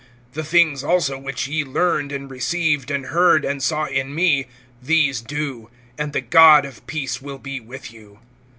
(9)The 0.33 0.43
things 0.47 0.83
also, 0.83 1.19
which 1.19 1.47
ye 1.47 1.63
learned, 1.63 2.11
and 2.11 2.31
received, 2.31 2.89
and 2.89 3.05
heard, 3.05 3.45
and 3.45 3.61
saw 3.61 3.85
in 3.85 4.15
me, 4.15 4.47
these 4.81 5.21
do; 5.21 5.69
and 5.95 6.11
the 6.11 6.21
God 6.21 6.65
of 6.65 6.83
peace 6.87 7.21
will 7.21 7.37
be 7.37 7.59
with 7.59 7.93
you. 7.93 8.17